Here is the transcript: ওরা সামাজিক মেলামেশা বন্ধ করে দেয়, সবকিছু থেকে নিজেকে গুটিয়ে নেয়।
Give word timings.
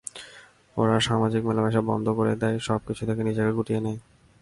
ওরা 0.77 0.95
সামাজিক 0.99 1.41
মেলামেশা 1.45 1.81
বন্ধ 1.81 2.05
করে 2.09 2.33
দেয়, 2.35 2.57
সবকিছু 2.59 3.01
থেকে 3.05 3.21
নিজেকে 3.23 3.51
গুটিয়ে 3.51 3.81
নেয়। 3.81 3.99